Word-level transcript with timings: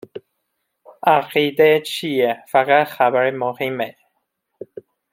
عقیده 1.07 1.79
چیه؟ 1.85 2.43
فقط 2.51 2.87
خبر 2.87 3.31
مهمه 3.31 3.95